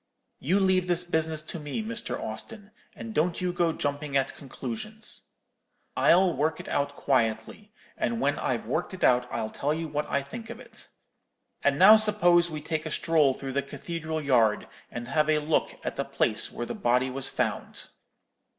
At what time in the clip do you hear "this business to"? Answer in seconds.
0.87-1.59